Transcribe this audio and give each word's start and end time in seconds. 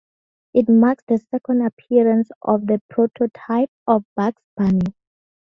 It 0.55 0.67
marks 0.67 1.03
the 1.07 1.19
second 1.19 1.61
appearance 1.63 2.31
of 2.41 2.65
the 2.65 2.81
prototype 2.89 3.69
of 3.85 4.03
Bugs 4.15 4.41
Bunny. 4.57 4.95